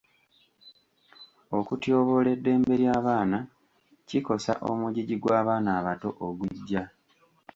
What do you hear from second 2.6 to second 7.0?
ly'abaana kikosa omugigi gw'abaana abato ogujja.